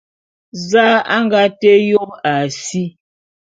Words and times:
Za 0.69 0.87
a 1.15 1.17
nga 1.25 1.41
té 1.59 1.71
yôp 1.89 2.11
a 2.31 2.33
si? 2.63 2.83